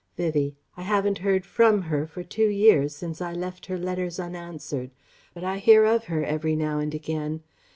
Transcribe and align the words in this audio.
Vivie: 0.17 0.55
"I 0.75 0.81
haven't 0.81 1.19
heard 1.19 1.45
from 1.45 1.83
her 1.83 2.07
for 2.07 2.23
two 2.23 2.47
years, 2.47 2.95
since 2.95 3.21
I 3.21 3.33
left 3.33 3.67
her 3.67 3.77
letters 3.77 4.19
unanswered. 4.19 4.89
But 5.35 5.43
I 5.43 5.59
hear 5.59 5.85
of 5.85 6.05
her 6.05 6.23
every 6.25 6.55
now 6.55 6.79
and 6.79 6.95
again. 6.95 7.43